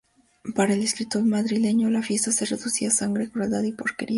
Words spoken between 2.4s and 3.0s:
reducía a